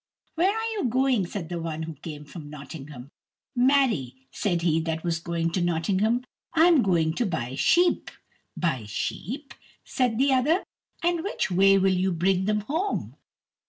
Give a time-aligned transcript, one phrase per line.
[0.33, 3.09] "Where are you going?" said the one who came from Nottingham.
[3.55, 6.23] "Marry," said he that was going to Nottingham,
[6.55, 8.09] "I am going to buy sheep."
[8.57, 9.53] "Buy sheep?"
[9.83, 10.63] said the other,
[11.03, 13.15] "and which way will you bring them home?"